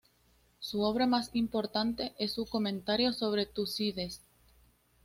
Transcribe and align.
Su 0.57 0.81
obra 0.81 1.05
más 1.05 1.29
importante 1.35 2.15
es 2.17 2.31
su 2.33 2.47
comentario 2.47 3.13
sobre 3.13 3.45
Tucídides. 3.45 4.21